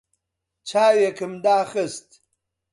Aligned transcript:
چاوێکم 0.69 1.33
داخست. 1.45 2.07